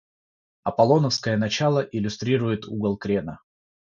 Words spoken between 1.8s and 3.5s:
иллюстрирует угол крена.